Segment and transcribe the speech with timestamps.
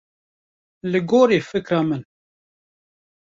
[0.91, 2.03] Li gorî fikra min.